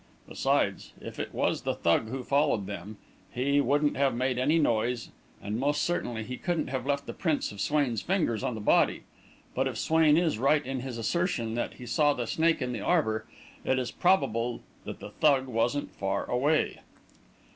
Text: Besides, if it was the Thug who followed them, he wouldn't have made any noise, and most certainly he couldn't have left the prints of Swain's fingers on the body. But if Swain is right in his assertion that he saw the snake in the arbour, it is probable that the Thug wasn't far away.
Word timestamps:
Besides, 0.27 0.93
if 0.99 1.19
it 1.19 1.31
was 1.31 1.61
the 1.61 1.75
Thug 1.75 2.07
who 2.09 2.23
followed 2.23 2.65
them, 2.65 2.97
he 3.29 3.61
wouldn't 3.61 3.95
have 3.97 4.15
made 4.15 4.39
any 4.39 4.57
noise, 4.57 5.09
and 5.39 5.59
most 5.59 5.83
certainly 5.83 6.23
he 6.23 6.37
couldn't 6.37 6.69
have 6.69 6.87
left 6.87 7.05
the 7.05 7.13
prints 7.13 7.51
of 7.51 7.61
Swain's 7.61 8.01
fingers 8.01 8.41
on 8.41 8.55
the 8.55 8.61
body. 8.61 9.03
But 9.53 9.67
if 9.67 9.77
Swain 9.77 10.17
is 10.17 10.39
right 10.39 10.65
in 10.65 10.79
his 10.79 10.97
assertion 10.97 11.53
that 11.53 11.73
he 11.75 11.85
saw 11.85 12.13
the 12.13 12.25
snake 12.25 12.63
in 12.63 12.73
the 12.73 12.81
arbour, 12.81 13.27
it 13.63 13.77
is 13.77 13.91
probable 13.91 14.61
that 14.85 15.01
the 15.01 15.11
Thug 15.11 15.45
wasn't 15.45 15.91
far 15.93 16.25
away. 16.25 16.79